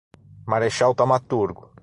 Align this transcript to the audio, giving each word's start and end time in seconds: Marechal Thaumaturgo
Marechal 0.53 0.95
Thaumaturgo 0.97 1.69